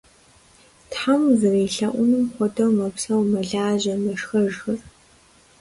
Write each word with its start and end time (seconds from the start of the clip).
Тхьэм 0.89 1.21
узэрелъэӏунум 1.31 2.25
хуэдэу 2.33 2.71
мэпсэу, 2.77 3.21
мэлажьэ, 3.31 3.93
мэшхэжхэр. 4.03 4.79